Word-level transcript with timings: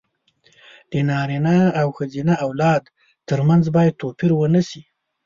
د 0.91 0.93
نارينه 1.09 1.57
او 1.81 1.87
ښځينه 1.97 2.33
اولاد 2.45 2.83
تر 3.29 3.39
منځ 3.47 3.63
بايد 3.75 3.99
توپير 4.01 4.31
ونشي. 4.35 4.81